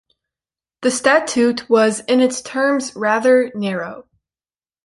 The 0.81 0.89
statute 0.89 1.69
was 1.69 1.99
in 1.99 2.21
its 2.21 2.41
terms 2.41 2.95
rather 2.95 3.51
narrow. 3.53 4.07